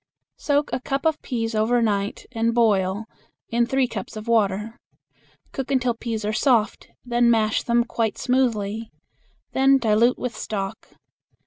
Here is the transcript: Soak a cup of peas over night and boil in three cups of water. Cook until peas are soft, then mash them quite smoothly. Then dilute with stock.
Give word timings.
Soak 0.39 0.73
a 0.73 0.79
cup 0.79 1.05
of 1.05 1.21
peas 1.21 1.53
over 1.53 1.79
night 1.79 2.25
and 2.31 2.55
boil 2.55 3.05
in 3.49 3.67
three 3.67 3.87
cups 3.87 4.15
of 4.17 4.27
water. 4.27 4.79
Cook 5.51 5.69
until 5.69 5.93
peas 5.93 6.25
are 6.25 6.33
soft, 6.33 6.87
then 7.05 7.29
mash 7.29 7.61
them 7.61 7.83
quite 7.83 8.17
smoothly. 8.17 8.89
Then 9.51 9.77
dilute 9.77 10.17
with 10.17 10.35
stock. 10.35 10.87